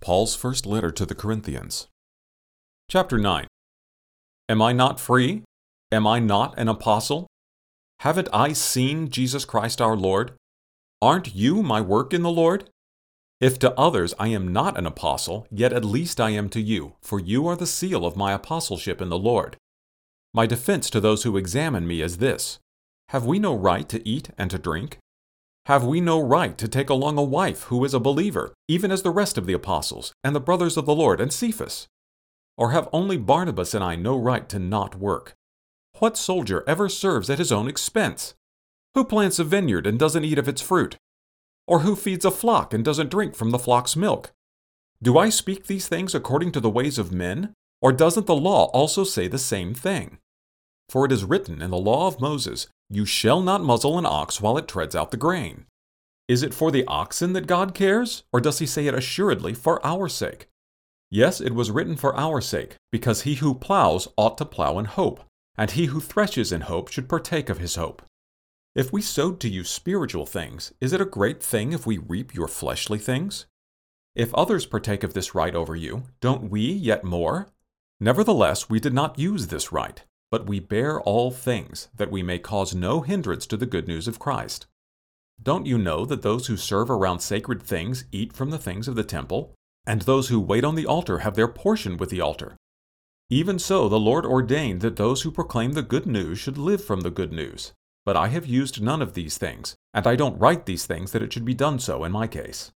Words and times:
Paul's 0.00 0.36
first 0.36 0.64
letter 0.64 0.90
to 0.92 1.04
the 1.04 1.14
Corinthians. 1.14 1.88
Chapter 2.88 3.18
9 3.18 3.46
Am 4.48 4.62
I 4.62 4.72
not 4.72 5.00
free? 5.00 5.42
Am 5.90 6.06
I 6.06 6.20
not 6.20 6.56
an 6.56 6.68
apostle? 6.68 7.26
Haven't 8.00 8.28
I 8.32 8.52
seen 8.52 9.10
Jesus 9.10 9.44
Christ 9.44 9.80
our 9.80 9.96
Lord? 9.96 10.32
Aren't 11.02 11.34
you 11.34 11.62
my 11.62 11.80
work 11.80 12.14
in 12.14 12.22
the 12.22 12.30
Lord? 12.30 12.70
If 13.40 13.58
to 13.58 13.78
others 13.78 14.14
I 14.18 14.28
am 14.28 14.52
not 14.52 14.78
an 14.78 14.86
apostle, 14.86 15.46
yet 15.50 15.72
at 15.72 15.84
least 15.84 16.20
I 16.20 16.30
am 16.30 16.48
to 16.50 16.60
you, 16.60 16.94
for 17.02 17.18
you 17.18 17.46
are 17.48 17.56
the 17.56 17.66
seal 17.66 18.06
of 18.06 18.16
my 18.16 18.32
apostleship 18.32 19.00
in 19.02 19.08
the 19.08 19.18
Lord. 19.18 19.56
My 20.32 20.46
defense 20.46 20.90
to 20.90 21.00
those 21.00 21.24
who 21.24 21.36
examine 21.36 21.86
me 21.86 22.00
is 22.00 22.18
this 22.18 22.58
Have 23.08 23.26
we 23.26 23.38
no 23.38 23.54
right 23.54 23.88
to 23.88 24.06
eat 24.08 24.30
and 24.38 24.50
to 24.50 24.58
drink? 24.58 24.98
Have 25.68 25.84
we 25.84 26.00
no 26.00 26.18
right 26.18 26.56
to 26.56 26.66
take 26.66 26.88
along 26.88 27.18
a 27.18 27.22
wife 27.22 27.64
who 27.64 27.84
is 27.84 27.92
a 27.92 28.00
believer, 28.00 28.54
even 28.68 28.90
as 28.90 29.02
the 29.02 29.10
rest 29.10 29.36
of 29.36 29.44
the 29.44 29.52
apostles, 29.52 30.14
and 30.24 30.34
the 30.34 30.40
brothers 30.40 30.78
of 30.78 30.86
the 30.86 30.94
Lord, 30.94 31.20
and 31.20 31.30
Cephas? 31.30 31.88
Or 32.56 32.70
have 32.70 32.88
only 32.90 33.18
Barnabas 33.18 33.74
and 33.74 33.84
I 33.84 33.94
no 33.94 34.16
right 34.16 34.48
to 34.48 34.58
not 34.58 34.94
work? 34.94 35.34
What 35.98 36.16
soldier 36.16 36.64
ever 36.66 36.88
serves 36.88 37.28
at 37.28 37.36
his 37.36 37.52
own 37.52 37.68
expense? 37.68 38.32
Who 38.94 39.04
plants 39.04 39.38
a 39.38 39.44
vineyard 39.44 39.86
and 39.86 39.98
doesn't 39.98 40.24
eat 40.24 40.38
of 40.38 40.48
its 40.48 40.62
fruit? 40.62 40.96
Or 41.66 41.80
who 41.80 41.96
feeds 41.96 42.24
a 42.24 42.30
flock 42.30 42.72
and 42.72 42.82
doesn't 42.82 43.10
drink 43.10 43.34
from 43.34 43.50
the 43.50 43.58
flock's 43.58 43.94
milk? 43.94 44.30
Do 45.02 45.18
I 45.18 45.28
speak 45.28 45.66
these 45.66 45.86
things 45.86 46.14
according 46.14 46.52
to 46.52 46.60
the 46.60 46.70
ways 46.70 46.96
of 46.96 47.12
men? 47.12 47.52
Or 47.82 47.92
doesn't 47.92 48.24
the 48.24 48.34
law 48.34 48.70
also 48.72 49.04
say 49.04 49.28
the 49.28 49.38
same 49.38 49.74
thing? 49.74 50.16
For 50.88 51.04
it 51.04 51.12
is 51.12 51.24
written 51.24 51.60
in 51.60 51.70
the 51.70 51.76
law 51.76 52.06
of 52.06 52.22
Moses, 52.22 52.68
You 52.90 53.04
shall 53.04 53.42
not 53.42 53.62
muzzle 53.62 53.98
an 53.98 54.06
ox 54.06 54.40
while 54.40 54.56
it 54.56 54.66
treads 54.66 54.96
out 54.96 55.10
the 55.10 55.18
grain. 55.18 55.66
Is 56.26 56.42
it 56.42 56.54
for 56.54 56.70
the 56.70 56.86
oxen 56.86 57.34
that 57.34 57.46
God 57.46 57.74
cares, 57.74 58.22
or 58.32 58.40
does 58.40 58.58
he 58.60 58.66
say 58.66 58.86
it 58.86 58.94
assuredly 58.94 59.52
for 59.52 59.84
our 59.84 60.08
sake? 60.08 60.48
Yes, 61.10 61.40
it 61.40 61.54
was 61.54 61.70
written 61.70 61.96
for 61.96 62.16
our 62.16 62.40
sake, 62.40 62.76
because 62.90 63.22
he 63.22 63.34
who 63.36 63.54
plows 63.54 64.08
ought 64.16 64.38
to 64.38 64.44
plow 64.44 64.78
in 64.78 64.86
hope, 64.86 65.20
and 65.56 65.70
he 65.70 65.86
who 65.86 66.00
threshes 66.00 66.50
in 66.50 66.62
hope 66.62 66.88
should 66.88 67.08
partake 67.08 67.50
of 67.50 67.58
his 67.58 67.76
hope. 67.76 68.02
If 68.74 68.92
we 68.92 69.02
sowed 69.02 69.40
to 69.40 69.48
you 69.48 69.64
spiritual 69.64 70.26
things, 70.26 70.72
is 70.80 70.92
it 70.92 71.00
a 71.00 71.06
great 71.06 71.42
thing 71.42 71.72
if 71.72 71.86
we 71.86 71.98
reap 71.98 72.34
your 72.34 72.48
fleshly 72.48 72.98
things? 72.98 73.46
If 74.14 74.34
others 74.34 74.66
partake 74.66 75.02
of 75.02 75.14
this 75.14 75.34
right 75.34 75.54
over 75.54 75.76
you, 75.76 76.04
don't 76.20 76.50
we 76.50 76.60
yet 76.60 77.04
more? 77.04 77.48
Nevertheless, 78.00 78.70
we 78.70 78.80
did 78.80 78.94
not 78.94 79.18
use 79.18 79.46
this 79.48 79.72
right 79.72 80.04
but 80.30 80.46
we 80.46 80.60
bear 80.60 81.00
all 81.00 81.30
things, 81.30 81.88
that 81.96 82.10
we 82.10 82.22
may 82.22 82.38
cause 82.38 82.74
no 82.74 83.00
hindrance 83.00 83.46
to 83.46 83.56
the 83.56 83.66
good 83.66 83.88
news 83.88 84.06
of 84.06 84.18
Christ. 84.18 84.66
Don't 85.42 85.66
you 85.66 85.78
know 85.78 86.04
that 86.04 86.22
those 86.22 86.48
who 86.48 86.56
serve 86.56 86.90
around 86.90 87.20
sacred 87.20 87.62
things 87.62 88.04
eat 88.12 88.32
from 88.32 88.50
the 88.50 88.58
things 88.58 88.88
of 88.88 88.96
the 88.96 89.04
temple, 89.04 89.54
and 89.86 90.02
those 90.02 90.28
who 90.28 90.40
wait 90.40 90.64
on 90.64 90.74
the 90.74 90.86
altar 90.86 91.18
have 91.18 91.34
their 91.34 91.48
portion 91.48 91.96
with 91.96 92.10
the 92.10 92.20
altar? 92.20 92.56
Even 93.30 93.58
so, 93.58 93.88
the 93.88 94.00
Lord 94.00 94.24
ordained 94.26 94.80
that 94.80 94.96
those 94.96 95.22
who 95.22 95.30
proclaim 95.30 95.72
the 95.72 95.82
good 95.82 96.06
news 96.06 96.38
should 96.38 96.58
live 96.58 96.82
from 96.82 97.02
the 97.02 97.10
good 97.10 97.32
news. 97.32 97.72
But 98.04 98.16
I 98.16 98.28
have 98.28 98.46
used 98.46 98.80
none 98.80 99.02
of 99.02 99.12
these 99.12 99.36
things, 99.36 99.76
and 99.92 100.06
I 100.06 100.16
don't 100.16 100.38
write 100.38 100.64
these 100.64 100.86
things 100.86 101.12
that 101.12 101.22
it 101.22 101.32
should 101.32 101.44
be 101.44 101.54
done 101.54 101.78
so 101.78 102.04
in 102.04 102.12
my 102.12 102.26
case. 102.26 102.72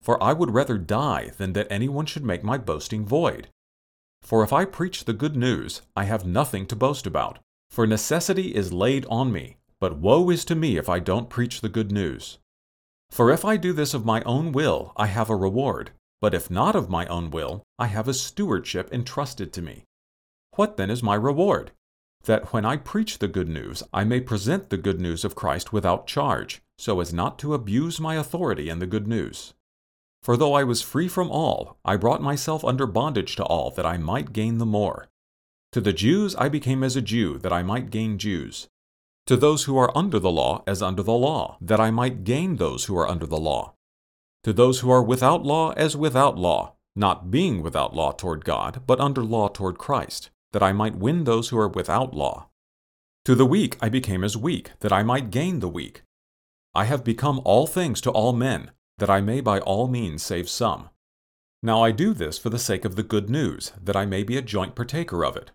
For 0.00 0.20
I 0.22 0.32
would 0.32 0.50
rather 0.50 0.78
die 0.78 1.32
than 1.36 1.52
that 1.52 1.70
anyone 1.70 2.06
should 2.06 2.24
make 2.24 2.42
my 2.42 2.58
boasting 2.58 3.04
void. 3.04 3.48
For 4.22 4.42
if 4.42 4.52
I 4.52 4.64
preach 4.64 5.04
the 5.04 5.12
good 5.12 5.36
news, 5.36 5.82
I 5.96 6.04
have 6.04 6.24
nothing 6.24 6.66
to 6.66 6.76
boast 6.76 7.06
about. 7.06 7.38
For 7.70 7.86
necessity 7.86 8.54
is 8.54 8.72
laid 8.72 9.04
on 9.06 9.32
me, 9.32 9.56
but 9.80 9.98
woe 9.98 10.30
is 10.30 10.44
to 10.46 10.54
me 10.54 10.76
if 10.76 10.88
I 10.88 11.00
don't 11.00 11.28
preach 11.28 11.60
the 11.60 11.68
good 11.68 11.90
news. 11.90 12.38
For 13.10 13.30
if 13.30 13.44
I 13.44 13.56
do 13.56 13.72
this 13.72 13.94
of 13.94 14.06
my 14.06 14.22
own 14.22 14.52
will, 14.52 14.92
I 14.96 15.06
have 15.06 15.28
a 15.28 15.36
reward, 15.36 15.90
but 16.20 16.34
if 16.34 16.50
not 16.50 16.76
of 16.76 16.88
my 16.88 17.06
own 17.06 17.30
will, 17.30 17.62
I 17.78 17.86
have 17.86 18.08
a 18.08 18.14
stewardship 18.14 18.92
entrusted 18.92 19.52
to 19.54 19.62
me. 19.62 19.84
What 20.54 20.76
then 20.76 20.88
is 20.88 21.02
my 21.02 21.14
reward? 21.14 21.72
That 22.24 22.52
when 22.52 22.64
I 22.64 22.76
preach 22.76 23.18
the 23.18 23.28
good 23.28 23.48
news, 23.48 23.82
I 23.92 24.04
may 24.04 24.20
present 24.20 24.70
the 24.70 24.76
good 24.76 25.00
news 25.00 25.24
of 25.24 25.34
Christ 25.34 25.72
without 25.72 26.06
charge, 26.06 26.62
so 26.78 27.00
as 27.00 27.12
not 27.12 27.38
to 27.40 27.54
abuse 27.54 27.98
my 27.98 28.14
authority 28.14 28.68
in 28.68 28.78
the 28.78 28.86
good 28.86 29.08
news. 29.08 29.54
For 30.22 30.36
though 30.36 30.54
I 30.54 30.62
was 30.62 30.82
free 30.82 31.08
from 31.08 31.30
all, 31.30 31.78
I 31.84 31.96
brought 31.96 32.22
myself 32.22 32.64
under 32.64 32.86
bondage 32.86 33.34
to 33.36 33.44
all, 33.44 33.70
that 33.72 33.84
I 33.84 33.96
might 33.96 34.32
gain 34.32 34.58
the 34.58 34.66
more. 34.66 35.08
To 35.72 35.80
the 35.80 35.92
Jews 35.92 36.36
I 36.36 36.48
became 36.48 36.84
as 36.84 36.94
a 36.94 37.02
Jew, 37.02 37.38
that 37.38 37.52
I 37.52 37.64
might 37.64 37.90
gain 37.90 38.18
Jews. 38.18 38.68
To 39.26 39.36
those 39.36 39.64
who 39.64 39.76
are 39.76 39.96
under 39.96 40.20
the 40.20 40.30
law, 40.30 40.62
as 40.66 40.80
under 40.80 41.02
the 41.02 41.12
law, 41.12 41.56
that 41.60 41.80
I 41.80 41.90
might 41.90 42.22
gain 42.22 42.56
those 42.56 42.84
who 42.84 42.96
are 42.96 43.08
under 43.08 43.26
the 43.26 43.40
law. 43.40 43.74
To 44.44 44.52
those 44.52 44.80
who 44.80 44.90
are 44.90 45.02
without 45.02 45.44
law, 45.44 45.70
as 45.72 45.96
without 45.96 46.38
law, 46.38 46.74
not 46.94 47.30
being 47.30 47.62
without 47.62 47.94
law 47.94 48.12
toward 48.12 48.44
God, 48.44 48.82
but 48.86 49.00
under 49.00 49.24
law 49.24 49.48
toward 49.48 49.78
Christ, 49.78 50.30
that 50.52 50.62
I 50.62 50.72
might 50.72 50.96
win 50.96 51.24
those 51.24 51.48
who 51.48 51.58
are 51.58 51.68
without 51.68 52.14
law. 52.14 52.48
To 53.24 53.34
the 53.34 53.46
weak 53.46 53.76
I 53.80 53.88
became 53.88 54.22
as 54.22 54.36
weak, 54.36 54.72
that 54.80 54.92
I 54.92 55.02
might 55.02 55.30
gain 55.30 55.60
the 55.60 55.68
weak. 55.68 56.02
I 56.74 56.84
have 56.84 57.02
become 57.02 57.40
all 57.44 57.66
things 57.66 58.00
to 58.02 58.10
all 58.10 58.32
men 58.32 58.70
that 58.98 59.10
I 59.10 59.20
may 59.20 59.40
by 59.40 59.60
all 59.60 59.88
means 59.88 60.22
save 60.22 60.48
some. 60.48 60.90
Now 61.62 61.82
I 61.82 61.92
do 61.92 62.12
this 62.12 62.38
for 62.38 62.50
the 62.50 62.58
sake 62.58 62.84
of 62.84 62.96
the 62.96 63.02
good 63.02 63.30
news, 63.30 63.72
that 63.82 63.96
I 63.96 64.04
may 64.04 64.22
be 64.22 64.36
a 64.36 64.42
joint 64.42 64.74
partaker 64.74 65.24
of 65.24 65.36
it. 65.36 65.50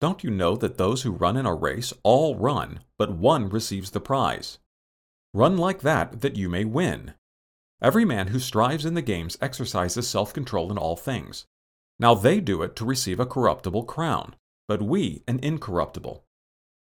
Don't 0.00 0.24
you 0.24 0.30
know 0.30 0.56
that 0.56 0.78
those 0.78 1.02
who 1.02 1.12
run 1.12 1.36
in 1.36 1.46
a 1.46 1.54
race 1.54 1.92
all 2.02 2.36
run, 2.36 2.80
but 2.98 3.16
one 3.16 3.48
receives 3.48 3.90
the 3.90 4.00
prize? 4.00 4.58
Run 5.34 5.56
like 5.56 5.80
that, 5.80 6.20
that 6.20 6.36
you 6.36 6.48
may 6.48 6.64
win. 6.64 7.14
Every 7.80 8.04
man 8.04 8.28
who 8.28 8.38
strives 8.38 8.84
in 8.84 8.94
the 8.94 9.02
games 9.02 9.36
exercises 9.40 10.06
self 10.06 10.32
control 10.32 10.70
in 10.70 10.78
all 10.78 10.96
things. 10.96 11.46
Now 11.98 12.14
they 12.14 12.40
do 12.40 12.62
it 12.62 12.76
to 12.76 12.84
receive 12.84 13.18
a 13.18 13.26
corruptible 13.26 13.84
crown, 13.84 14.36
but 14.68 14.82
we 14.82 15.22
an 15.26 15.40
incorruptible. 15.40 16.24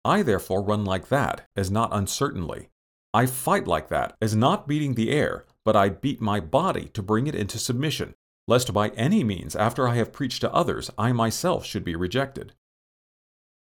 I 0.06 0.22
therefore 0.22 0.62
run 0.62 0.84
like 0.86 1.08
that, 1.10 1.48
as 1.56 1.72
not 1.72 1.90
uncertainly. 1.94 2.70
I 3.14 3.26
fight 3.26 3.68
like 3.68 3.90
that, 3.90 4.16
as 4.22 4.36
not 4.36 4.68
beating 4.68 4.96
the 4.96 5.12
air, 5.12 5.46
but 5.66 5.75
I 5.75 5.90
beat 5.90 6.22
my 6.22 6.40
body 6.40 6.90
to 6.94 7.01
bring 7.01 7.28
it 7.28 7.35
into 7.35 7.57
submission, 7.57 8.16
lest 8.47 8.74
by 8.74 8.90
any 8.90 9.24
means, 9.24 9.56
after 9.56 9.88
I 9.88 9.96
have 9.96 10.12
preached 10.12 10.41
to 10.41 10.53
others, 10.53 10.91
I 10.97 11.12
myself 11.13 11.66
should 11.66 11.84
be 11.84 11.96
rejected. 11.96 12.53